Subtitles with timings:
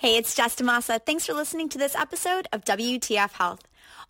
[0.00, 1.04] Hey, it's Jess DaMassa.
[1.04, 3.62] Thanks for listening to this episode of WTF Health.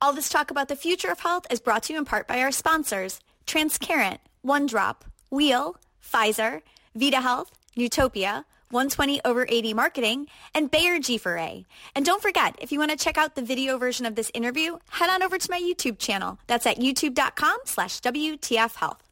[0.02, 2.42] All this talk about the future of health is brought to you in part by
[2.42, 4.96] our sponsors, Transcarent, OneDrop,
[5.30, 6.60] Wheel, Pfizer,
[6.94, 11.64] Vita Health, Newtopia, 120 over 80 marketing, and Bayer G4A.
[11.94, 14.76] And don't forget, if you want to check out the video version of this interview,
[14.90, 16.38] head on over to my YouTube channel.
[16.48, 19.02] That's at youtube.com slash WTF Health.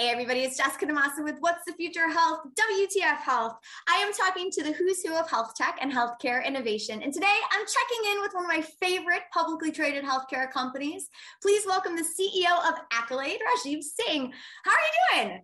[0.00, 3.58] Hey everybody, it's Jessica DaMassa with What's the Future Health, WTF Health.
[3.86, 7.02] I am talking to the who's who of health tech and healthcare innovation.
[7.02, 11.10] And today I'm checking in with one of my favorite publicly traded healthcare companies.
[11.42, 14.32] Please welcome the CEO of Accolade, Rajeev Singh.
[14.64, 15.42] How are you doing?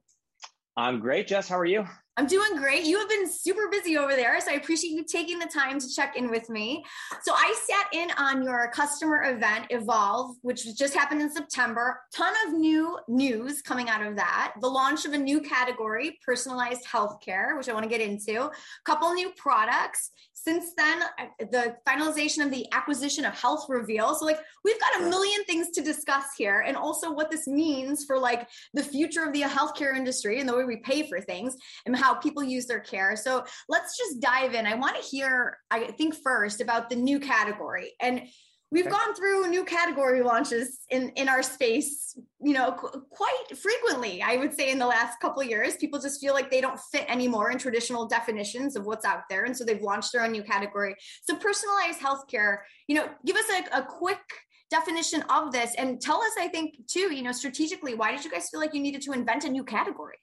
[0.74, 1.50] I'm great, Jess.
[1.50, 1.84] How are you?
[2.18, 2.84] I'm doing great.
[2.84, 5.94] You have been super busy over there, so I appreciate you taking the time to
[5.94, 6.82] check in with me.
[7.22, 12.00] So I sat in on your customer event, Evolve, which just happened in September.
[12.14, 14.54] Ton of new news coming out of that.
[14.62, 18.44] The launch of a new category, personalized healthcare, which I want to get into.
[18.44, 18.50] A
[18.86, 20.10] couple new products.
[20.32, 21.02] Since then,
[21.50, 24.14] the finalization of the acquisition of Health Reveal.
[24.14, 28.04] So like we've got a million things to discuss here, and also what this means
[28.04, 31.56] for like the future of the healthcare industry and the way we pay for things
[31.84, 33.16] and how people use their care.
[33.16, 34.66] So let's just dive in.
[34.66, 37.92] I want to hear, I think, first about the new category.
[38.00, 38.22] And
[38.70, 44.20] we've gone through new category launches in in our space you know qu- quite frequently
[44.22, 46.80] i would say in the last couple of years people just feel like they don't
[46.92, 50.32] fit anymore in traditional definitions of what's out there and so they've launched their own
[50.32, 54.24] new category so personalized healthcare you know give us a, a quick
[54.68, 58.30] definition of this and tell us i think too you know strategically why did you
[58.32, 60.18] guys feel like you needed to invent a new category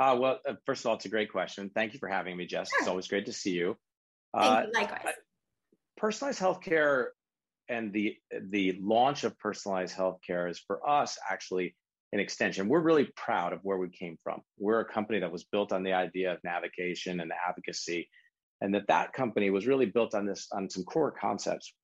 [0.00, 1.70] uh, well, uh, first of all, it's a great question.
[1.74, 2.70] Thank you for having me, Jess.
[2.70, 2.78] Sure.
[2.80, 3.76] It's always great to see you.
[4.32, 5.14] Uh, you likewise.
[5.98, 7.08] Personalized healthcare
[7.68, 8.16] and the
[8.48, 11.76] the launch of personalized healthcare is for us actually
[12.12, 12.68] an extension.
[12.68, 14.40] We're really proud of where we came from.
[14.58, 18.08] We're a company that was built on the idea of navigation and advocacy,
[18.62, 21.74] and that that company was really built on this on some core concepts.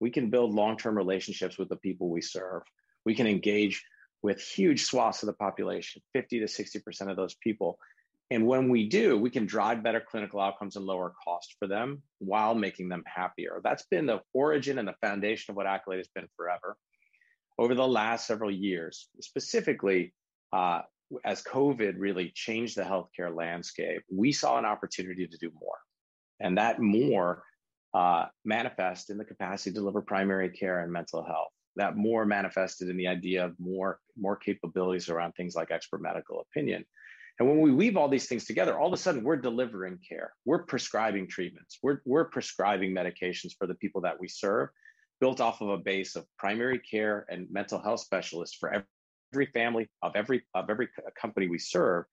[0.00, 2.62] We can build long term relationships with the people we serve.
[3.04, 3.84] We can engage
[4.26, 7.78] with huge swaths of the population, 50 to 60% of those people.
[8.32, 12.02] And when we do, we can drive better clinical outcomes and lower cost for them
[12.18, 13.60] while making them happier.
[13.62, 16.76] That's been the origin and the foundation of what Accolade has been forever.
[17.56, 20.12] Over the last several years, specifically
[20.52, 20.80] uh,
[21.24, 25.78] as COVID really changed the healthcare landscape, we saw an opportunity to do more.
[26.40, 27.44] And that more
[27.94, 32.88] uh, manifest in the capacity to deliver primary care and mental health that more manifested
[32.88, 36.84] in the idea of more more capabilities around things like expert medical opinion.
[37.38, 40.32] And when we weave all these things together all of a sudden we're delivering care.
[40.44, 41.78] We're prescribing treatments.
[41.82, 44.70] We're, we're prescribing medications for the people that we serve
[45.20, 48.84] built off of a base of primary care and mental health specialists for
[49.32, 50.88] every family of every of every
[51.20, 52.04] company we serve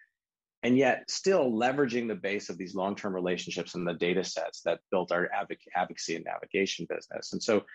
[0.64, 4.80] and yet still leveraging the base of these long-term relationships and the data sets that
[4.92, 5.30] built our
[5.76, 7.34] advocacy and navigation business.
[7.34, 7.66] And so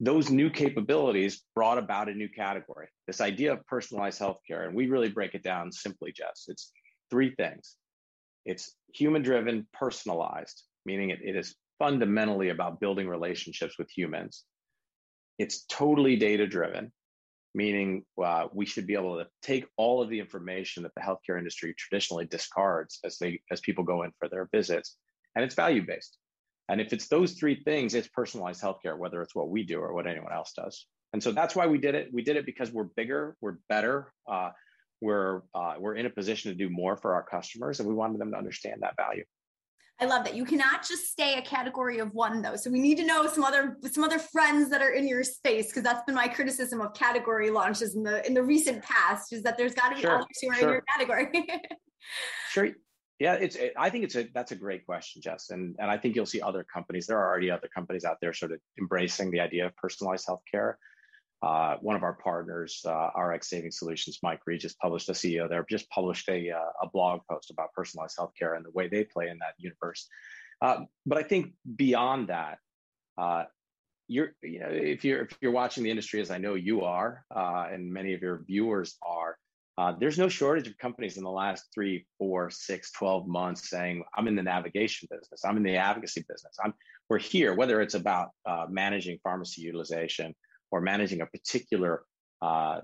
[0.00, 4.66] those new capabilities brought about a new category this idea of personalized healthcare.
[4.66, 6.44] And we really break it down simply jess.
[6.48, 6.72] It's
[7.10, 7.76] three things.
[8.44, 14.44] It's human driven personalized meaning it, it is fundamentally about building relationships with humans.
[15.38, 16.92] It's totally data driven
[17.52, 21.36] meaning uh, we should be able to take all of the information that the healthcare
[21.36, 24.96] industry traditionally discards as they as people go in for their visits
[25.34, 26.18] and it's value based
[26.70, 29.92] and if it's those three things, it's personalized healthcare, whether it's what we do or
[29.92, 30.86] what anyone else does.
[31.12, 32.10] And so that's why we did it.
[32.12, 34.50] We did it because we're bigger, we're better, uh,
[35.00, 38.20] we're uh, we're in a position to do more for our customers, and we wanted
[38.20, 39.24] them to understand that value.
[40.00, 40.36] I love that.
[40.36, 42.54] You cannot just stay a category of one though.
[42.54, 45.66] So we need to know some other some other friends that are in your space
[45.66, 49.42] because that's been my criticism of category launches in the in the recent past is
[49.42, 50.68] that there's got to be sure, others who are sure.
[50.68, 51.48] in your category.
[52.50, 52.68] sure.
[53.20, 53.54] Yeah, it's.
[53.54, 54.26] It, I think it's a.
[54.34, 57.06] That's a great question, Jess, and and I think you'll see other companies.
[57.06, 60.74] There are already other companies out there sort of embracing the idea of personalized healthcare.
[61.42, 65.48] Uh, one of our partners, uh, RX Saving Solutions, Mike Reed, just published a CEO
[65.50, 69.04] there, just published a uh, a blog post about personalized healthcare and the way they
[69.04, 70.08] play in that universe.
[70.62, 72.58] Uh, but I think beyond that,
[73.18, 73.44] uh,
[74.08, 77.26] you're you know if you're if you're watching the industry as I know you are,
[77.34, 79.36] uh, and many of your viewers are
[79.80, 84.04] uh, there's no shortage of companies in the last three, four, six, 12 months saying,
[84.14, 86.54] I'm in the navigation business, I'm in the advocacy business.
[86.62, 86.74] I'm,
[87.08, 90.34] we're here, whether it's about uh, managing pharmacy utilization
[90.70, 92.02] or managing a particular
[92.42, 92.80] uh,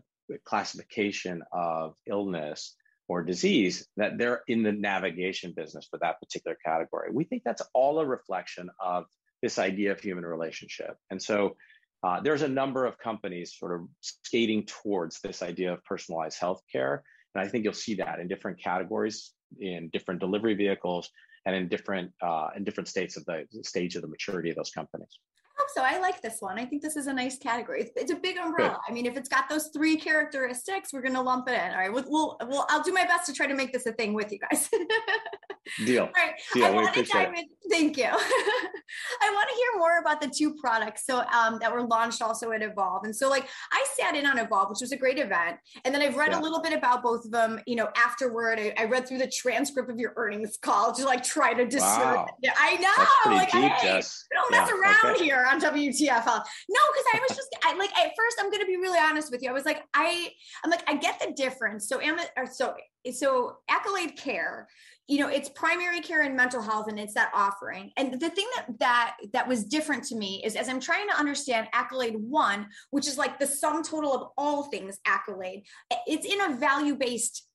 [0.47, 2.75] classification of illness
[3.09, 7.11] or disease, that they're in the navigation business for that particular category.
[7.13, 9.05] We think that's all a reflection of
[9.43, 10.97] this idea of human relationship.
[11.11, 11.57] And so
[12.03, 17.01] uh, there's a number of companies sort of skating towards this idea of personalized healthcare.
[17.35, 21.11] And I think you'll see that in different categories, in different delivery vehicles,
[21.47, 24.71] and in different uh, in different states of the stage of the maturity of those
[24.71, 25.19] companies
[25.75, 25.83] so.
[25.83, 26.59] I like this one.
[26.59, 27.83] I think this is a nice category.
[27.83, 28.81] It's, it's a big umbrella.
[28.87, 28.93] Good.
[28.93, 31.71] I mean, if it's got those three characteristics, we're going to lump it in.
[31.73, 31.93] All right.
[31.93, 34.33] We'll, we'll, we'll, I'll do my best to try to make this a thing with
[34.33, 34.69] you guys.
[35.85, 36.05] Deal.
[36.05, 36.35] All right.
[36.53, 36.65] Deal.
[36.65, 37.45] I want to dive in.
[37.71, 38.05] Thank you.
[39.23, 42.53] I want to hear more about the two products so um, that were launched also
[42.53, 43.05] at Evolve.
[43.05, 46.03] And so, like, I sat in on Evolve, which was a great event, and then
[46.03, 46.41] I've read yeah.
[46.41, 47.61] a little bit about both of them.
[47.67, 51.25] You know, afterward, I, I, read through the transcript of your earnings call to like
[51.25, 52.15] try to discern.
[52.15, 52.27] Wow.
[52.45, 54.25] I know, like, deep, hey, Jess.
[54.33, 55.25] don't mess yeah, around okay.
[55.25, 58.99] here on no, because I was just I, like at first I'm gonna be really
[58.99, 59.51] honest with you.
[59.51, 60.31] I was like, I
[60.65, 61.89] I'm like, I get the difference.
[61.89, 62.19] So am
[62.53, 62.75] so
[63.13, 64.67] so accolade care
[65.09, 68.47] you know it's primary care and mental health and it's that offering and the thing
[68.57, 72.67] that that that was different to me is as i'm trying to understand accolade one
[72.91, 75.63] which is like the sum total of all things accolade
[76.07, 77.46] it's in a value based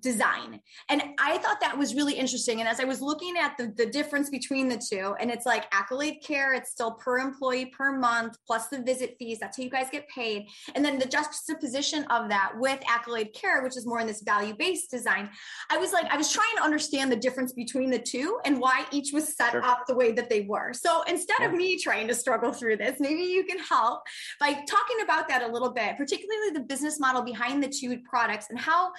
[0.00, 0.60] design.
[0.88, 2.60] And I thought that was really interesting.
[2.60, 5.66] And as I was looking at the, the difference between the two, and it's like
[5.72, 9.38] accolade care, it's still per employee per month, plus the visit fees.
[9.40, 10.46] That's how you guys get paid.
[10.74, 14.54] And then the juxtaposition of that with accolade care, which is more in this value
[14.56, 15.30] based design.
[15.70, 18.86] I was like, I was trying to understand the difference between the two and why
[18.90, 19.62] each was set sure.
[19.62, 20.72] up the way that they were.
[20.72, 21.46] So instead yeah.
[21.46, 24.02] of me trying to struggle through this, maybe you can help
[24.40, 28.46] by talking about that a little bit, particularly the business model behind the two products
[28.50, 28.92] and how,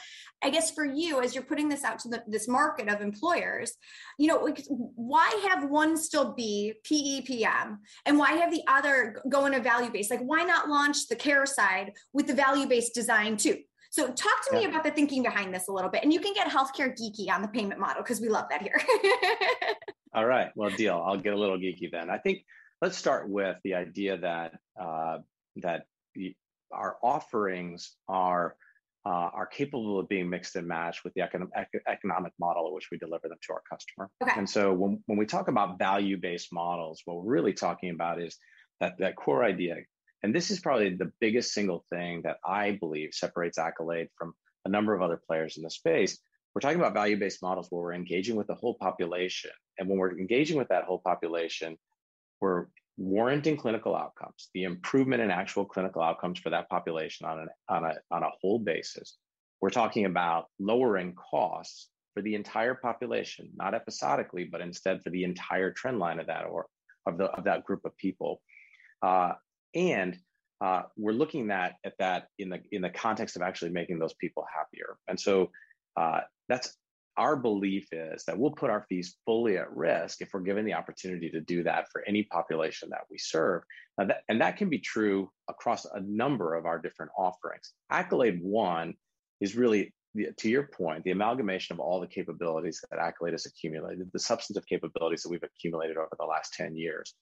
[0.43, 3.73] I guess, for you as you're putting this out to the, this market of employers
[4.17, 4.47] you know
[4.95, 9.91] why have one still be pepm and why have the other go in a value
[9.91, 13.57] based like why not launch the care side with the value based design too?
[13.89, 16.33] So talk to me about the thinking behind this a little bit and you can
[16.33, 18.79] get healthcare geeky on the payment model because we love that here.
[20.13, 20.51] All right.
[20.55, 21.01] Well deal.
[21.05, 22.09] I'll get a little geeky then.
[22.09, 22.43] I think
[22.81, 25.19] let's start with the idea that uh,
[25.57, 25.83] that
[26.71, 28.55] our offerings are
[29.05, 31.51] uh, are capable of being mixed and matched with the economic,
[31.87, 34.09] economic model at which we deliver them to our customer.
[34.23, 34.31] Okay.
[34.35, 38.19] And so when, when we talk about value based models, what we're really talking about
[38.19, 38.37] is
[38.79, 39.75] that, that core idea.
[40.23, 44.33] And this is probably the biggest single thing that I believe separates Accolade from
[44.65, 46.17] a number of other players in the space.
[46.55, 49.51] We're talking about value based models where we're engaging with the whole population.
[49.77, 51.77] And when we're engaging with that whole population,
[52.41, 52.65] we're
[52.97, 57.83] warranting clinical outcomes, the improvement in actual clinical outcomes for that population on, an, on,
[57.83, 59.17] a, on a whole basis.
[59.61, 65.23] We're talking about lowering costs for the entire population, not episodically, but instead for the
[65.23, 66.67] entire trend line of that or
[67.05, 68.41] of, the, of that group of people.
[69.01, 69.33] Uh,
[69.73, 70.17] and
[70.61, 74.13] uh, we're looking at, at that in the in the context of actually making those
[74.13, 74.97] people happier.
[75.07, 75.51] And so
[75.97, 76.75] uh, that's
[77.17, 80.73] our belief is that we'll put our fees fully at risk if we're given the
[80.73, 83.63] opportunity to do that for any population that we serve.
[83.97, 87.73] That, and that can be true across a number of our different offerings.
[87.89, 88.95] Accolade One
[89.39, 89.93] is really,
[90.37, 94.65] to your point, the amalgamation of all the capabilities that Accolade has accumulated, the substantive
[94.67, 97.13] capabilities that we've accumulated over the last 10 years.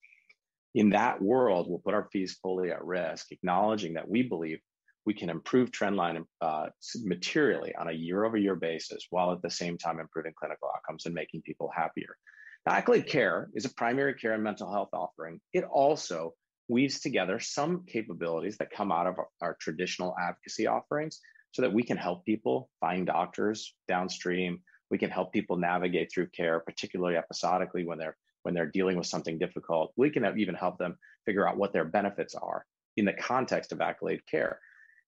[0.76, 4.60] In that world, we'll put our fees fully at risk, acknowledging that we believe
[5.06, 6.68] we can improve trendline uh,
[7.04, 11.06] materially on a year over year basis while at the same time improving clinical outcomes
[11.06, 12.16] and making people happier.
[12.66, 15.42] Now, Accolade Care is a primary care and mental health offering.
[15.54, 16.34] It also
[16.70, 21.20] weaves together some capabilities that come out of our, our traditional advocacy offerings
[21.52, 24.60] so that we can help people find doctors downstream.
[24.90, 29.08] We can help people navigate through care, particularly episodically when they're when they're dealing with
[29.08, 29.94] something difficult.
[29.96, 32.66] We can even help them figure out what their benefits are
[32.98, 34.60] in the context of Accolade Care.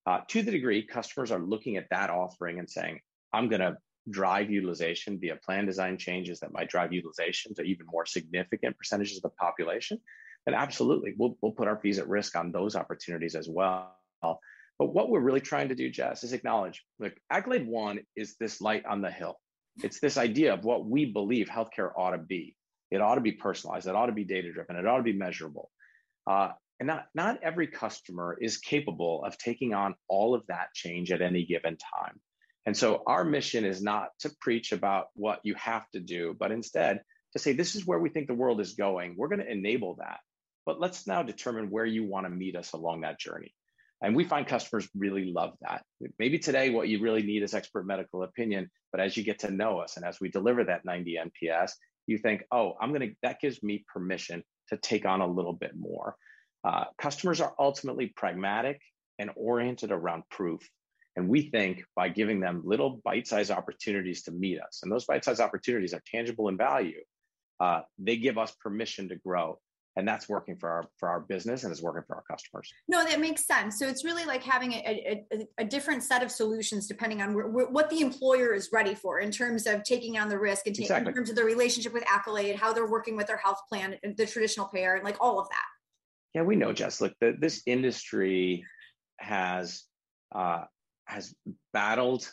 [0.06, 3.00] Uh, to the degree customers are looking at that offering and saying,
[3.34, 3.78] I'm going to
[4.10, 9.18] drive utilization via plan design changes that might drive utilization to even more significant percentages
[9.18, 10.00] of the population,
[10.46, 13.96] then absolutely, we'll, we'll put our fees at risk on those opportunities as well.
[14.22, 18.62] But what we're really trying to do, Jess, is acknowledge like Accolade One is this
[18.62, 19.40] light on the hill.
[19.84, 22.56] It's this idea of what we believe healthcare ought to be.
[22.92, 23.88] It ought to be personalized.
[23.88, 24.76] It ought to be data driven.
[24.76, 25.72] It ought to be measurable.
[26.28, 31.12] Uh, and not, not every customer is capable of taking on all of that change
[31.12, 32.20] at any given time.
[32.66, 36.52] And so our mission is not to preach about what you have to do, but
[36.52, 37.02] instead
[37.34, 39.16] to say, this is where we think the world is going.
[39.18, 40.20] We're going to enable that.
[40.66, 43.54] But let's now determine where you want to meet us along that journey.
[44.02, 45.84] And we find customers really love that.
[46.20, 48.70] Maybe today, what you really need is expert medical opinion.
[48.92, 51.72] But as you get to know us and as we deliver that 90 NPS,
[52.08, 55.54] you think, oh, I'm going to, that gives me permission to take on a little
[55.54, 56.16] bit more.
[56.66, 58.82] Uh, customers are ultimately pragmatic
[59.20, 60.68] and oriented around proof.
[61.16, 65.06] And we think by giving them little bite sized opportunities to meet us, and those
[65.06, 67.02] bite sized opportunities are tangible in value,
[67.60, 69.60] uh, they give us permission to grow.
[69.98, 73.06] and that's working for our for our business and it's working for our customers no
[73.06, 76.86] that makes sense so it's really like having a, a, a different set of solutions
[76.86, 80.28] depending on where, where, what the employer is ready for in terms of taking on
[80.28, 81.08] the risk and exactly.
[81.08, 84.26] in terms of the relationship with accolade how they're working with their health plan the
[84.26, 85.66] traditional payer and like all of that
[86.36, 87.02] yeah we know jess.
[87.02, 88.66] Look the, this industry
[89.18, 89.84] has
[90.34, 90.66] uh,
[91.06, 91.34] has
[91.74, 92.30] battled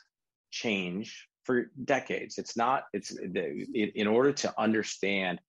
[0.50, 2.37] change for decades.
[2.37, 5.40] It's not it's in order to understand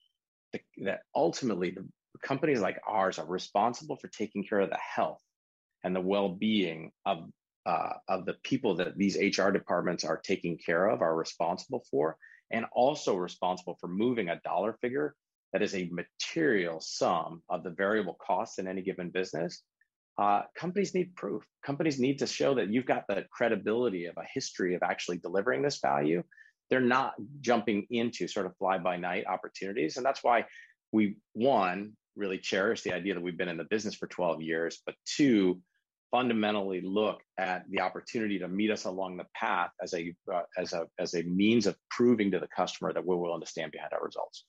[0.78, 1.86] that ultimately the
[2.22, 5.22] companies like ours are responsible for taking care of the health
[5.84, 7.30] and the well-being of
[7.66, 12.18] uh, of the people that these HR departments are taking care of, are responsible for,
[12.52, 15.16] and also responsible for moving a dollar figure
[15.54, 19.62] that is a material sum of the variable costs in any given business.
[20.18, 21.44] Uh, companies need proof.
[21.66, 25.62] Companies need to show that you've got the credibility of a history of actually delivering
[25.62, 26.24] this value.
[26.70, 29.98] They're not jumping into sort of fly by night opportunities.
[29.98, 30.46] And that's why
[30.92, 34.82] we, one, really cherish the idea that we've been in the business for 12 years,
[34.86, 35.60] but two,
[36.12, 40.72] fundamentally look at the opportunity to meet us along the path as a uh, as
[40.72, 43.92] a as a means of proving to the customer that we're willing to stand behind
[43.94, 44.46] our results.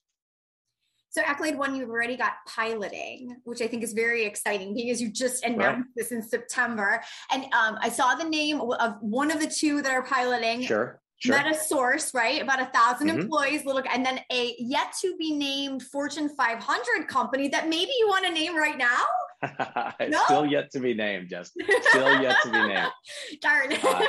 [1.15, 5.09] So Accolade One, you've already got piloting, which I think is very exciting because you
[5.09, 5.95] just announced right.
[5.95, 7.01] this in September.
[7.31, 10.63] And um, I saw the name of one of the two that are piloting.
[10.63, 10.99] Sure.
[11.19, 11.37] Sure.
[11.37, 12.41] Meta source, right?
[12.41, 13.17] About a 1000 mm-hmm.
[13.17, 18.07] employees, little, and then a yet to be named Fortune 500 company that maybe you
[18.09, 19.93] want to name right now.
[20.09, 20.21] no?
[20.25, 21.65] Still yet to be named, Justin.
[21.83, 22.91] Still yet to be named.
[23.41, 23.71] Darn.
[23.71, 24.05] uh,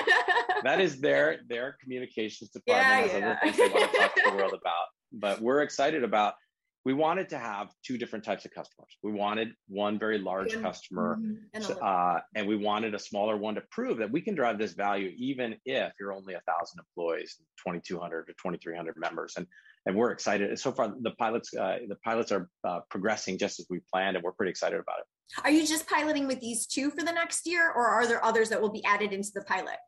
[0.64, 3.12] that is their their communications department.
[3.12, 3.36] Yeah, yeah.
[3.40, 4.86] Other things they want to talk to the world about.
[5.12, 6.34] But we're excited about
[6.86, 8.96] we wanted to have two different types of customers.
[9.02, 11.72] We wanted one very large customer, mm-hmm.
[11.82, 15.12] uh, and we wanted a smaller one to prove that we can drive this value
[15.18, 19.48] even if you're only a thousand employees, 2,200 or 2,300 members, and
[19.86, 20.56] and we're excited.
[20.60, 24.22] So far, the pilots uh, the pilots are uh, progressing just as we planned, and
[24.22, 25.06] we're pretty excited about it.
[25.42, 28.48] Are you just piloting with these two for the next year, or are there others
[28.50, 29.78] that will be added into the pilot?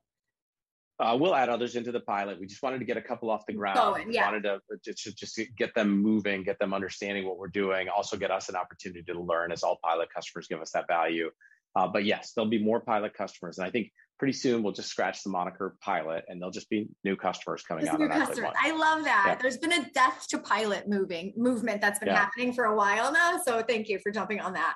[1.00, 2.40] Uh, we'll add others into the pilot.
[2.40, 3.76] We just wanted to get a couple off the ground.
[3.76, 4.24] Going, yeah.
[4.24, 4.60] Wanted to
[4.94, 7.88] just, just get them moving, get them understanding what we're doing.
[7.88, 11.30] Also, get us an opportunity to learn as all pilot customers give us that value.
[11.76, 14.88] Uh, but yes, there'll be more pilot customers, and I think pretty soon we'll just
[14.88, 18.00] scratch the moniker pilot and they'll just be new customers coming just out.
[18.00, 18.52] New customers.
[18.62, 19.25] I love that.
[19.28, 19.34] Yeah.
[19.40, 22.16] There's been a death to pilot moving movement that's been yeah.
[22.16, 23.38] happening for a while now.
[23.44, 24.75] So thank you for jumping on that.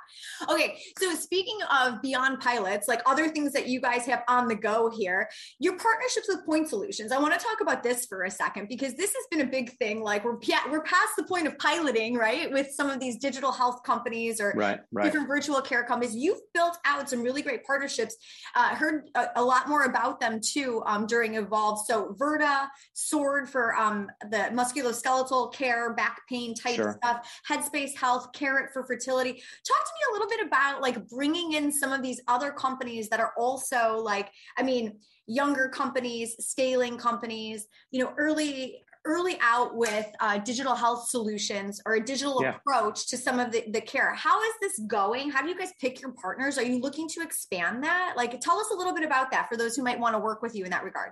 [0.48, 0.78] Okay.
[0.98, 4.90] So speaking of beyond pilots, like other things that you guys have on the go
[4.90, 7.10] here, your partnerships with point solutions.
[7.10, 9.76] I want to talk about this for a second because this has been a big
[9.78, 10.02] thing.
[10.02, 10.38] Like we're,
[10.70, 12.50] we're past the point of piloting, right?
[12.50, 15.04] With some of these digital health companies or right, right.
[15.04, 16.14] different virtual care companies.
[16.14, 18.16] You've built out some really great partnerships.
[18.54, 21.84] Uh, heard uh, a lot more about them too um, during Evolve.
[21.86, 26.98] So Virta, Sword for um, the musculoskeletal care, back pain type sure.
[27.02, 29.32] stuff, Headspace Health, Carrot for fertility.
[29.32, 33.08] Talk to me a little bit about like bringing in some of these other companies
[33.08, 39.76] that are also like, I mean, younger companies, scaling companies, you know, early early out
[39.76, 42.56] with uh, digital health solutions or a digital yeah.
[42.56, 44.14] approach to some of the, the care.
[44.14, 45.30] How is this going?
[45.30, 46.58] How do you guys pick your partners?
[46.58, 48.14] Are you looking to expand that?
[48.16, 50.42] Like, tell us a little bit about that for those who might want to work
[50.42, 51.10] with you in that regard.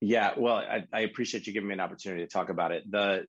[0.00, 2.90] Yeah, well, I, I appreciate you giving me an opportunity to talk about it.
[2.90, 3.24] The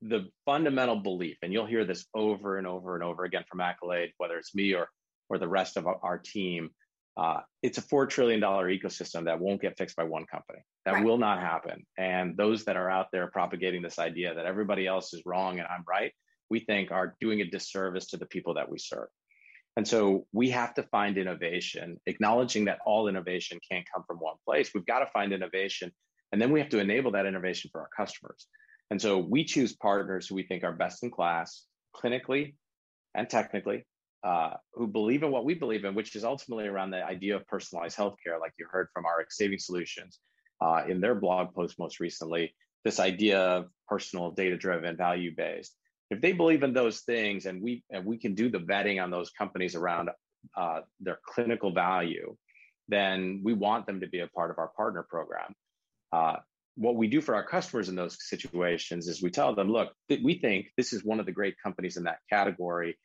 [0.00, 4.12] the fundamental belief, and you'll hear this over and over and over again from Accolade,
[4.18, 4.88] whether it's me or
[5.28, 6.70] or the rest of our team,
[7.16, 10.58] uh, it's a $4 trillion ecosystem that won't get fixed by one company.
[10.84, 11.04] That right.
[11.04, 11.86] will not happen.
[11.96, 15.66] And those that are out there propagating this idea that everybody else is wrong and
[15.66, 16.12] I'm right,
[16.50, 19.08] we think are doing a disservice to the people that we serve.
[19.76, 24.36] And so we have to find innovation, acknowledging that all innovation can't come from one
[24.44, 24.70] place.
[24.74, 25.92] We've got to find innovation.
[26.32, 28.46] And then we have to enable that innovation for our customers.
[28.90, 32.54] And so we choose partners who we think are best in class clinically
[33.14, 33.84] and technically
[34.24, 37.46] uh, who believe in what we believe in, which is ultimately around the idea of
[37.46, 40.18] personalized healthcare, like you heard from our saving solutions
[40.60, 42.54] uh, in their blog post most recently.
[42.84, 45.74] This idea of personal, data-driven, value-based.
[46.10, 49.10] If they believe in those things, and we and we can do the vetting on
[49.10, 50.10] those companies around
[50.56, 52.36] uh, their clinical value,
[52.88, 55.52] then we want them to be a part of our partner program.
[56.12, 56.36] Uh,
[56.76, 60.22] what we do for our customers in those situations is we tell them, look, th-
[60.22, 62.96] we think this is one of the great companies in that category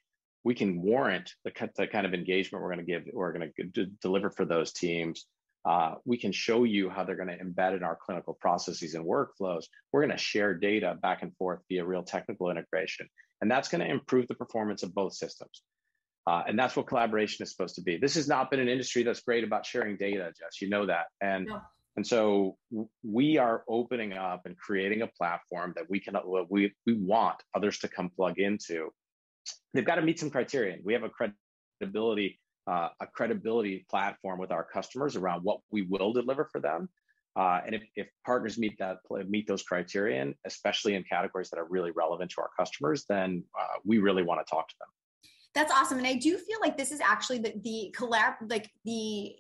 [0.43, 3.86] we can warrant the, the kind of engagement we're going to give, we're going to
[4.01, 5.25] deliver for those teams.
[5.63, 9.05] Uh, we can show you how they're going to embed in our clinical processes and
[9.05, 9.65] workflows.
[9.91, 13.07] We're going to share data back and forth via real technical integration.
[13.41, 15.62] And that's going to improve the performance of both systems.
[16.27, 17.98] Uh, and that's what collaboration is supposed to be.
[17.98, 20.62] This has not been an industry that's great about sharing data, Jess.
[20.62, 21.05] You know that.
[21.19, 21.62] And no.
[21.95, 22.57] and so
[23.03, 26.15] we are opening up and creating a platform that we can
[26.50, 28.91] we we want others to come plug into
[29.74, 30.77] they've got to meet some criteria.
[30.83, 36.13] We have a credibility uh, a credibility platform with our customers around what we will
[36.13, 36.88] deliver for them.
[37.36, 41.67] Uh, and if, if partners meet that meet those criterion, especially in categories that are
[41.69, 44.88] really relevant to our customers, then uh, we really want to talk to them.
[45.55, 49.36] That's awesome, and I do feel like this is actually the the collab like the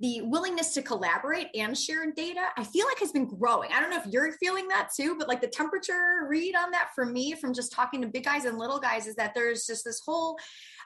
[0.00, 3.70] the willingness to collaborate and share data, I feel like has been growing.
[3.72, 6.88] I don't know if you're feeling that too, but like the temperature read on that
[6.94, 9.84] for me from just talking to big guys and little guys is that there's just
[9.84, 10.36] this whole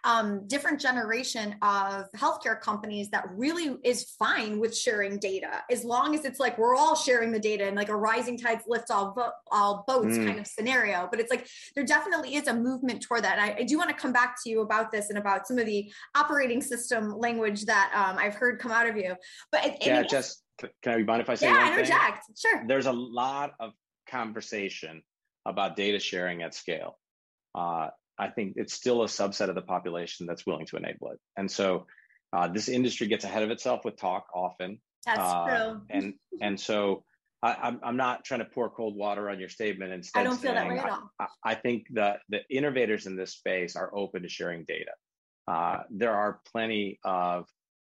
[0.05, 6.15] um, different generation of healthcare companies that really is fine with sharing data as long
[6.15, 9.13] as it's like we're all sharing the data and like a rising tides lift all,
[9.15, 10.27] bo- all boats mm.
[10.27, 11.09] kind of scenario.
[11.11, 13.39] But it's like there definitely is a movement toward that.
[13.39, 15.59] And I, I, do want to come back to you about this and about some
[15.59, 19.15] of the operating system language that um, I've heard come out of you.
[19.53, 20.43] But yeah, just
[20.83, 22.27] can I mind if I say yeah, interject.
[22.27, 22.37] Thing?
[22.37, 22.65] Sure.
[22.67, 23.73] There's a lot of
[24.09, 25.03] conversation
[25.47, 26.99] about data sharing at scale.
[27.55, 31.19] Uh, I think it's still a subset of the population that's willing to enable it.
[31.37, 31.87] And so
[32.33, 34.81] uh, this industry gets ahead of itself with talk often.
[35.07, 35.81] That's uh, true.
[35.91, 37.05] And and so
[37.43, 39.93] I, am I'm, I'm not trying to pour cold water on your statement.
[39.93, 41.11] Instead, I don't feel that way at all.
[41.19, 44.93] I, I think that the innovators in this space are open to sharing data.
[45.47, 47.47] Uh, there are plenty of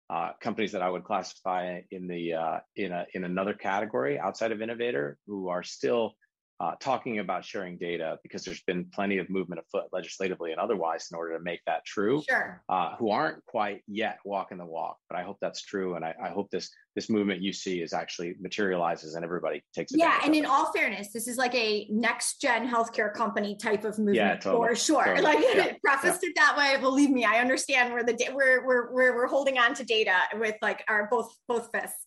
[0.09, 4.53] uh, companies that I would classify in the uh, in a in another category outside
[4.53, 6.15] of innovator who are still
[6.61, 11.09] uh, talking about sharing data because there's been plenty of movement afoot legislatively and otherwise
[11.11, 12.23] in order to make that true.
[12.29, 12.63] Sure.
[12.69, 16.15] Uh, who aren't quite yet walking the walk, but I hope that's true, and I,
[16.23, 19.93] I hope this this movement you see is actually materializes and everybody takes.
[19.93, 20.01] It.
[20.01, 20.51] Yeah, and in it.
[20.51, 24.69] all fairness, this is like a next gen healthcare company type of movement yeah, totally,
[24.69, 25.05] for sure.
[25.17, 25.23] Totally.
[25.23, 26.29] Like yeah, prefaced yeah.
[26.29, 26.77] it that way.
[26.79, 30.57] Believe me, I understand where the we're we're we're we're holding on to data with
[30.61, 32.05] like our both both fists.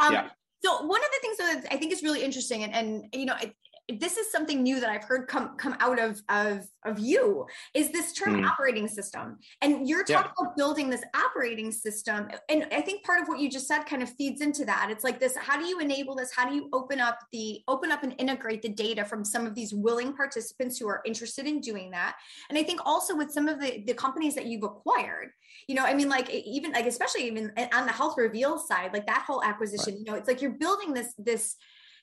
[0.00, 0.28] Um, yeah.
[0.64, 3.34] So one of the things that I think is really interesting, and, and you know,
[3.88, 7.90] this is something new that I've heard come come out of of of you is
[7.90, 8.48] this term mm.
[8.48, 9.38] operating system.
[9.60, 10.42] And you're talking yeah.
[10.42, 12.28] about building this operating system.
[12.48, 14.88] And I think part of what you just said kind of feeds into that.
[14.90, 16.32] It's like this, how do you enable this?
[16.34, 19.54] How do you open up the open up and integrate the data from some of
[19.54, 22.16] these willing participants who are interested in doing that?
[22.48, 25.30] And I think also with some of the, the companies that you've acquired,
[25.66, 29.06] you know, I mean, like even like especially even on the health reveal side, like
[29.06, 29.98] that whole acquisition, right.
[29.98, 31.56] you know, it's like you're building this this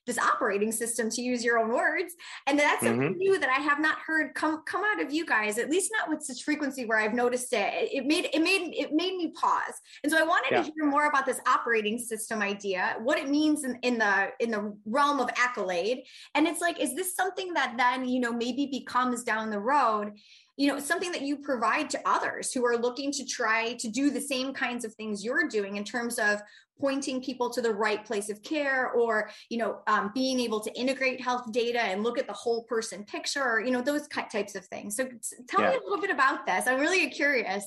[0.09, 2.15] this operating system to use your own words
[2.47, 3.17] and that's something mm-hmm.
[3.17, 6.09] new that i have not heard come come out of you guys at least not
[6.09, 9.75] with such frequency where i've noticed it it made it made it made me pause
[10.03, 10.63] and so i wanted yeah.
[10.63, 14.49] to hear more about this operating system idea what it means in, in the in
[14.49, 15.99] the realm of accolade
[16.33, 20.13] and it's like is this something that then you know maybe becomes down the road
[20.59, 24.11] you know something that you provide to others who are looking to try to do
[24.11, 26.41] the same kinds of things you're doing in terms of
[26.81, 30.71] pointing people to the right place of care or you know um, being able to
[30.77, 34.53] integrate health data and look at the whole person picture or you know those types
[34.55, 34.97] of things.
[34.97, 35.07] So
[35.47, 35.69] tell yeah.
[35.71, 36.67] me a little bit about this.
[36.67, 37.63] I'm really curious.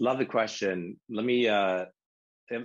[0.00, 0.96] Love the question.
[1.10, 1.84] Let me uh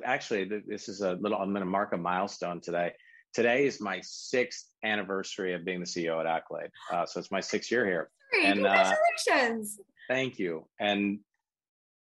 [0.05, 2.91] actually this is a little i'm going to mark a milestone today
[3.33, 7.41] today is my sixth anniversary of being the ceo at accolade uh, so it's my
[7.41, 8.09] sixth year here
[8.43, 9.79] and, Congratulations.
[9.79, 10.65] Uh, thank you.
[10.79, 11.19] And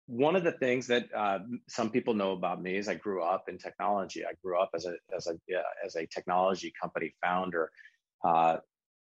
[0.07, 3.45] one of the things that uh, some people know about me is I grew up
[3.47, 4.25] in technology.
[4.25, 5.33] I grew up as a as a
[5.85, 7.71] as a technology company founder.
[8.23, 8.57] Uh,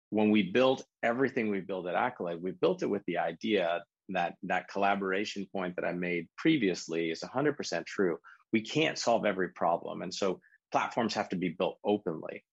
[0.09, 4.35] when we built everything we built at Accolade, we built it with the idea that
[4.43, 8.17] that collaboration point that I made previously is 100% true.
[8.51, 10.41] We can't solve every problem, and so
[10.71, 12.43] platforms have to be built openly.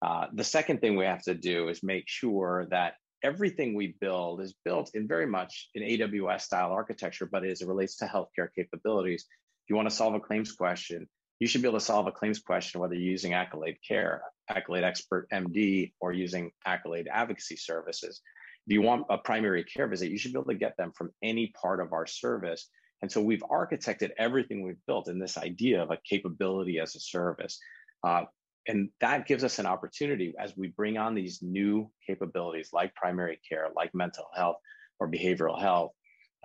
[0.00, 4.40] Uh, the second thing we have to do is make sure that everything we build
[4.40, 8.48] is built in very much an AWS style architecture, but as it relates to healthcare
[8.54, 11.08] capabilities, if you want to solve a claims question,
[11.40, 14.84] you should be able to solve a claims question whether you're using Accolade Care, Accolade
[14.84, 18.20] Expert MD, or using Accolade Advocacy Services.
[18.66, 21.10] If you want a primary care visit, you should be able to get them from
[21.22, 22.68] any part of our service.
[23.02, 27.00] And so we've architected everything we've built in this idea of a capability as a
[27.00, 27.58] service.
[28.04, 28.24] Uh,
[28.66, 33.40] and that gives us an opportunity as we bring on these new capabilities like primary
[33.48, 34.56] care, like mental health
[35.00, 35.92] or behavioral health,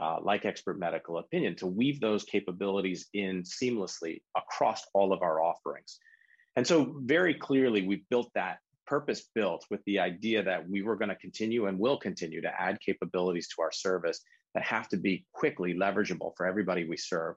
[0.02, 5.42] uh, like expert medical opinion, to weave those capabilities in seamlessly across all of our
[5.42, 6.00] offerings.
[6.56, 10.96] And so, very clearly, we've built that purpose built with the idea that we were
[10.96, 14.22] going to continue and will continue to add capabilities to our service
[14.54, 17.36] that have to be quickly leverageable for everybody we serve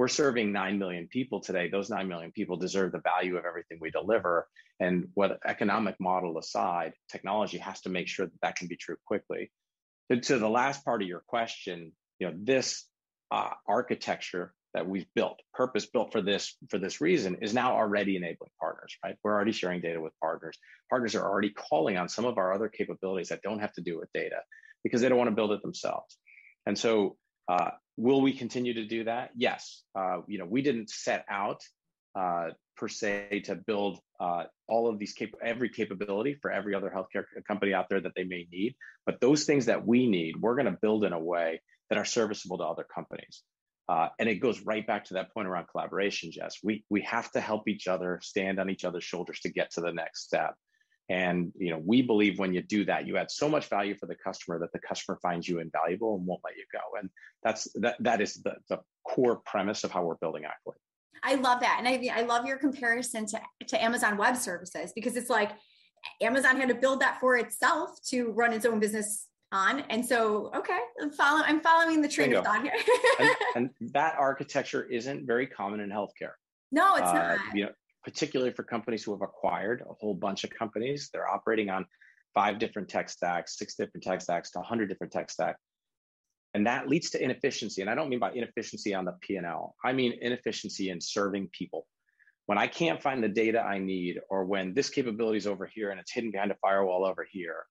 [0.00, 1.68] we're serving 9 million people today.
[1.68, 4.48] Those 9 million people deserve the value of everything we deliver.
[4.80, 8.96] And what economic model aside, technology has to make sure that that can be true
[9.04, 9.52] quickly.
[10.08, 12.86] And to the last part of your question, you know, this
[13.30, 18.16] uh, architecture that we've built, purpose built for this for this reason, is now already
[18.16, 18.96] enabling partners.
[19.04, 20.56] Right, we're already sharing data with partners.
[20.88, 23.98] Partners are already calling on some of our other capabilities that don't have to do
[23.98, 24.40] with data
[24.82, 26.16] because they don't want to build it themselves.
[26.66, 27.16] And so,
[27.48, 29.30] uh, will we continue to do that?
[29.36, 29.82] Yes.
[29.94, 31.62] Uh, you know, we didn't set out
[32.14, 36.90] uh, per se to build uh, all of these cap- every capability for every other
[36.94, 38.74] healthcare company out there that they may need,
[39.06, 42.04] but those things that we need, we're going to build in a way that are
[42.04, 43.42] serviceable to other companies.
[43.88, 46.58] Uh, and it goes right back to that point around collaboration, Jess.
[46.62, 49.80] We we have to help each other, stand on each other's shoulders to get to
[49.80, 50.54] the next step.
[51.10, 54.06] And you know, we believe when you do that, you add so much value for
[54.06, 56.78] the customer that the customer finds you invaluable and won't let you go.
[56.98, 57.10] And
[57.42, 60.78] that's that that is the, the core premise of how we're building Accolade.
[61.24, 61.82] I love that.
[61.84, 65.50] And I I love your comparison to, to Amazon Web Services because it's like
[66.20, 69.80] Amazon had to build that for itself to run its own business on.
[69.90, 72.72] And so, okay, I'm following, I'm following the train of thought here.
[73.18, 73.30] and,
[73.80, 76.32] and, that architecture isn't very common in healthcare.
[76.70, 77.38] No, it's uh, not.
[77.52, 77.70] You know,
[78.04, 81.86] particularly for companies who have acquired a whole bunch of companies, they're operating on
[82.34, 85.60] five different tech stacks, six different tech stacks to 100 different tech stacks.
[86.54, 87.80] And that leads to inefficiency.
[87.80, 89.76] And I don't mean by inefficiency on the P&L.
[89.84, 91.86] I mean inefficiency in serving people.
[92.46, 95.90] When I can't find the data I need, or when this capability is over here
[95.90, 97.66] and it's hidden behind a firewall over here,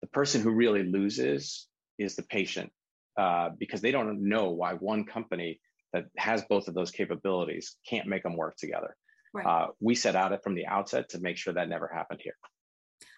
[0.00, 2.72] the person who really loses is the patient
[3.16, 5.60] uh, because they don't know why one company
[5.92, 8.96] that has both of those capabilities can't make them work together.
[9.36, 9.46] Right.
[9.46, 12.34] Uh, we set out it from the outset to make sure that never happened here.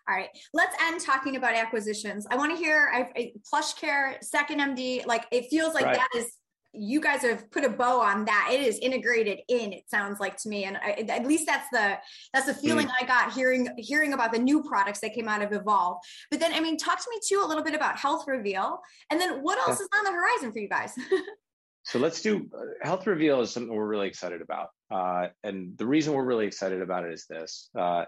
[0.08, 2.26] All right, let's end talking about acquisitions.
[2.30, 5.06] I want to hear I, I, PlushCare, Second MD.
[5.06, 5.96] Like it feels like right.
[5.96, 6.32] that is
[6.72, 10.36] you guys have put a bow on that it is integrated in it sounds like
[10.36, 11.98] to me and I, at least that's the
[12.34, 12.92] that's the feeling mm.
[13.00, 15.98] i got hearing hearing about the new products that came out of evolve
[16.30, 19.20] but then i mean talk to me too a little bit about health reveal and
[19.20, 19.84] then what else yeah.
[19.84, 20.92] is on the horizon for you guys
[21.84, 25.86] so let's do uh, health reveal is something we're really excited about uh, and the
[25.86, 28.04] reason we're really excited about it is this uh,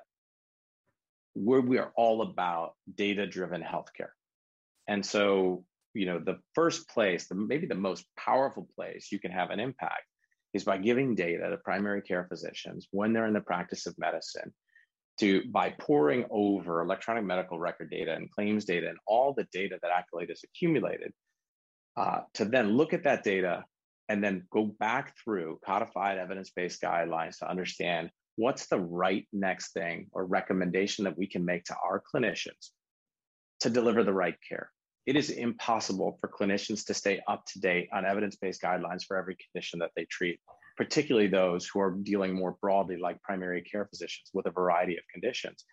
[1.34, 4.10] where we are all about data driven healthcare.
[4.88, 5.64] And so
[5.94, 9.60] you know the first place the, maybe the most powerful place you can have an
[9.60, 10.04] impact
[10.52, 14.52] is by giving data to primary care physicians when they're in the practice of medicine
[15.18, 19.78] to by pouring over electronic medical record data and claims data and all the data
[19.82, 21.12] that accolade has accumulated
[21.96, 23.64] uh, to then look at that data
[24.10, 30.08] and then go back through codified evidence-based guidelines to understand what's the right next thing
[30.12, 32.70] or recommendation that we can make to our clinicians
[33.60, 34.70] to deliver the right care
[35.06, 39.36] it is impossible for clinicians to stay up to date on evidence-based guidelines for every
[39.36, 40.38] condition that they treat,
[40.76, 45.02] particularly those who are dealing more broadly like primary care physicians with a variety of
[45.12, 45.64] conditions.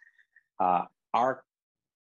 [0.59, 1.43] Uh, our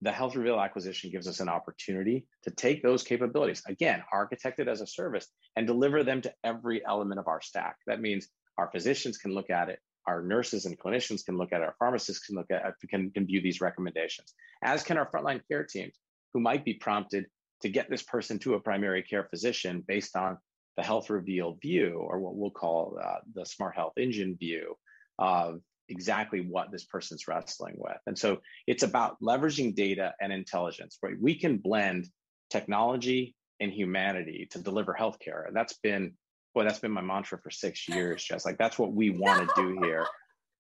[0.02, 4.80] the Health Reveal acquisition gives us an opportunity to take those capabilities, again, architected as
[4.80, 7.76] a service, and deliver them to every element of our stack.
[7.86, 8.26] That means
[8.58, 11.76] our physicians can look at it, our nurses and clinicians can look at it, our
[11.78, 14.34] pharmacists can look at it, can, can view these recommendations,
[14.64, 15.94] as can our frontline care teams
[16.34, 17.26] who might be prompted
[17.60, 20.36] to get this person to a primary care physician based on
[20.76, 24.74] the health reveal view, or what we'll call uh, the smart health engine view
[25.18, 27.98] of exactly what this person's wrestling with.
[28.06, 31.14] And so it's about leveraging data and intelligence, right?
[31.20, 32.08] We can blend
[32.50, 35.46] technology and humanity to deliver healthcare.
[35.46, 36.14] And that's been,
[36.54, 39.54] boy, that's been my mantra for six years, just like that's what we want to
[39.56, 40.06] do here.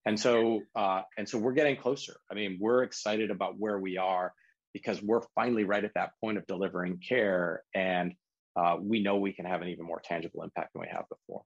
[0.04, 2.14] And so, uh, and so we're getting closer.
[2.30, 4.32] I mean, we're excited about where we are
[4.72, 8.14] because we're finally right at that point of delivering care and
[8.56, 11.42] uh, we know we can have an even more tangible impact than we have before.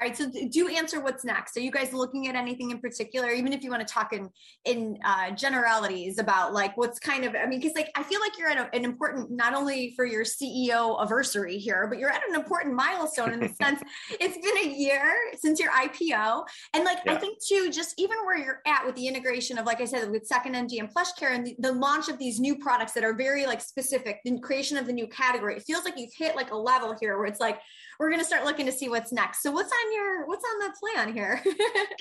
[0.00, 1.56] All right, so do answer what's next.
[1.58, 4.30] Are you guys looking at anything in particular, even if you want to talk in
[4.64, 7.34] in uh, generalities about like what's kind of?
[7.34, 10.06] I mean, because like I feel like you're at a, an important not only for
[10.06, 13.82] your CEO anniversary here, but you're at an important milestone in the sense
[14.12, 17.12] it's been a year since your IPO, and like yeah.
[17.12, 20.10] I think too, just even where you're at with the integration of like I said
[20.10, 23.14] with Second MD and PlushCare and the, the launch of these new products that are
[23.14, 25.56] very like specific, the creation of the new category.
[25.56, 27.60] It feels like you've hit like a level here where it's like
[28.00, 29.42] we're going to start looking to see what's next.
[29.42, 31.42] So what's on your what's on the plan here?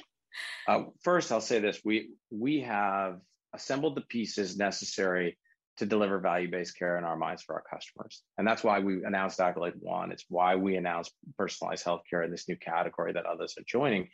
[0.67, 3.19] uh, first, I'll say this: we we have
[3.53, 5.37] assembled the pieces necessary
[5.77, 9.39] to deliver value-based care in our minds for our customers, and that's why we announced
[9.39, 10.11] Accolade One.
[10.11, 14.09] It's why we announced personalized healthcare in this new category that others are joining.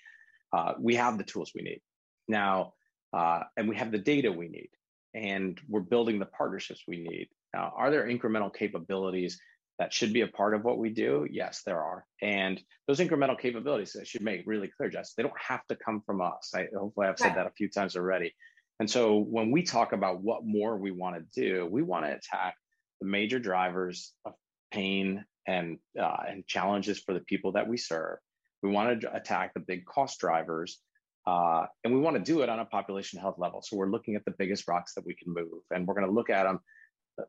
[0.54, 1.82] Uh, we have the tools we need
[2.28, 2.74] now,
[3.14, 4.70] uh, and we have the data we need,
[5.14, 7.28] and we're building the partnerships we need.
[7.54, 9.40] Now, are there incremental capabilities
[9.80, 11.28] that should be a part of what we do?
[11.30, 12.06] Yes, there are.
[12.22, 16.02] And those incremental capabilities, I should make really clear, Jess, they don't have to come
[16.06, 16.52] from us.
[16.56, 17.36] I hopefully I've said right.
[17.36, 18.34] that a few times already.
[18.80, 22.14] And so when we talk about what more we want to do, we want to
[22.14, 22.56] attack
[23.02, 24.34] the major drivers of
[24.72, 28.18] pain and uh, and challenges for the people that we serve.
[28.64, 30.80] We want to attack the big cost drivers,
[31.28, 33.62] uh, and we want to do it on a population health level.
[33.62, 36.14] So we're looking at the biggest rocks that we can move, and we're going to
[36.14, 36.60] look at them.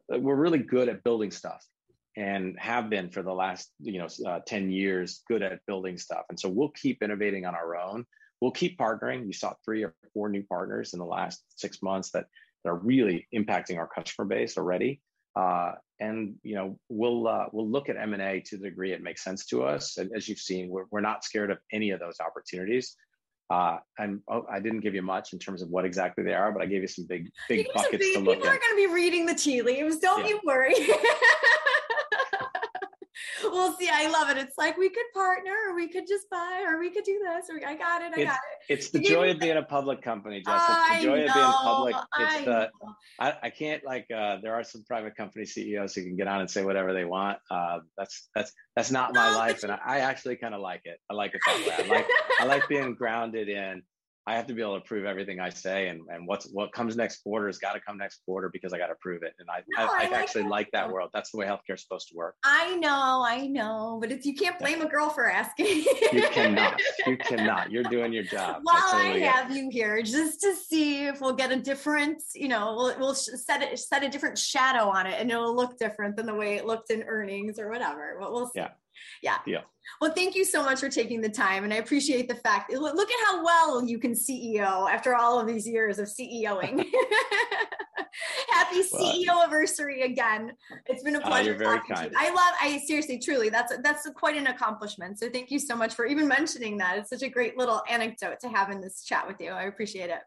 [0.09, 1.65] We're really good at building stuff
[2.17, 6.25] and have been for the last you know uh, 10 years good at building stuff
[6.29, 8.05] and so we'll keep innovating on our own
[8.41, 12.11] we'll keep partnering you saw three or four new partners in the last six months
[12.11, 12.27] that,
[12.65, 15.01] that are really impacting our customer base already
[15.37, 19.23] uh, and you know we'll uh, we'll look at m&a to the degree it makes
[19.23, 22.17] sense to us and as you've seen we're, we're not scared of any of those
[22.21, 22.97] opportunities
[23.49, 26.51] uh, and oh, I didn't give you much in terms of what exactly they are,
[26.51, 28.39] but I gave you some big, big buckets big, to look people at.
[28.39, 29.99] People are going to be reading the tea leaves.
[29.99, 30.31] Don't yeah.
[30.31, 30.75] you worry.
[33.57, 33.89] we'll see.
[33.93, 34.37] I love it.
[34.37, 37.47] It's like we could partner, or we could just buy, or we could do this,
[37.51, 38.13] or I got it.
[38.17, 38.73] I it's, got it.
[38.73, 40.61] It's the joy of being a public company, Jess.
[40.69, 41.97] It's the joy of being public.
[42.19, 42.71] It's I the
[43.19, 44.07] I, I, can't like.
[44.11, 47.05] Uh, there are some private company CEOs who can get on and say whatever they
[47.05, 47.39] want.
[47.51, 50.83] Uh, that's that's that's not no, my life, and I, I actually kind of like
[50.85, 50.99] it.
[51.11, 51.97] I like it that way.
[51.97, 52.07] I like
[52.41, 53.83] I like being grounded in
[54.29, 56.97] I have to be able to prove everything I say, and and what's what comes
[56.97, 59.35] next quarter has got to come next quarter because I got to prove it.
[59.39, 60.51] And I no, I, I, I like actually that.
[60.51, 61.11] like that world.
[61.15, 62.35] That's the way healthcare is supposed to work.
[62.45, 65.85] I know, I know, but it's you can't blame a girl for asking.
[66.13, 66.81] you cannot.
[67.07, 67.71] You cannot.
[67.71, 68.63] You're doing your job.
[68.65, 72.21] Well, I have you here just to see if we'll get a different.
[72.35, 75.79] You know, we'll, we'll set it set a different shadow on it, and it'll look
[75.79, 78.17] different than the way it looked in earnings or whatever.
[78.19, 78.53] But we'll see.
[78.57, 78.71] Yeah.
[79.23, 79.39] Yeah.
[79.47, 79.63] Yeah.
[80.01, 81.65] Well, thank you so much for taking the time.
[81.65, 85.47] And I appreciate the fact, look at how well you can CEO after all of
[85.47, 86.85] these years of CEOing.
[88.51, 90.53] Happy CEO anniversary again.
[90.87, 91.55] It's been a ah, pleasure.
[91.55, 92.13] Uh, very kind.
[92.17, 95.19] I love, I seriously, truly, that's, that's quite an accomplishment.
[95.19, 96.99] So thank you so much for even mentioning that.
[96.99, 99.51] It's such a great little anecdote to have in this chat with you.
[99.51, 100.21] I appreciate it.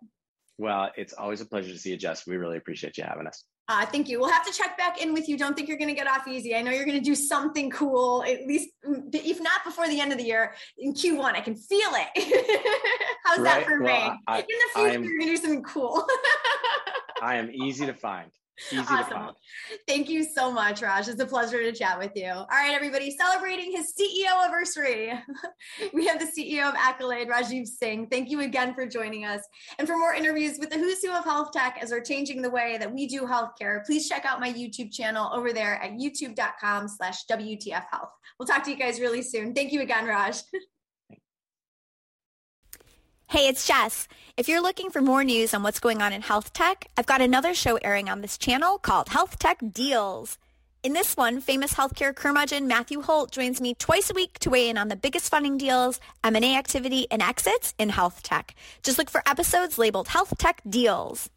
[0.57, 2.27] Well, it's always a pleasure to see you, Jess.
[2.27, 3.43] We really appreciate you having us.
[3.69, 4.19] Uh, thank you.
[4.19, 5.37] We'll have to check back in with you.
[5.37, 6.55] Don't think you're going to get off easy.
[6.55, 8.69] I know you're going to do something cool, at least
[9.13, 11.35] if not before the end of the year in Q1.
[11.35, 12.87] I can feel it.
[13.23, 13.43] How's right?
[13.43, 14.17] that for well, me?
[14.25, 16.03] I, in the future, am, you're going to do something cool.
[17.21, 18.31] I am easy to find.
[18.73, 19.31] Awesome.
[19.87, 21.07] Thank you so much, Raj.
[21.07, 22.29] It's a pleasure to chat with you.
[22.29, 25.13] All right, everybody, celebrating his CEO anniversary.
[25.93, 28.07] we have the CEO of Accolade, Rajeev Singh.
[28.07, 29.41] Thank you again for joining us.
[29.77, 32.49] And for more interviews with the who's who of health tech as we're changing the
[32.49, 36.87] way that we do healthcare, please check out my YouTube channel over there at youtube.com
[36.87, 38.09] slash WTF Health.
[38.37, 39.53] We'll talk to you guys really soon.
[39.53, 40.41] Thank you again, Raj.
[43.31, 44.07] Hey, it's Jess.
[44.37, 47.21] If you're looking for more news on what's going on in health tech, I've got
[47.21, 50.39] another show airing on this channel called Health Tech Deals.
[50.81, 54.67] In this one, famous healthcare curmudgeon Matthew Holt joins me twice a week to weigh
[54.67, 58.55] in on the biggest funding deals, M&A activity, and exits in health tech.
[58.81, 61.29] Just look for episodes labeled Health Tech Deals.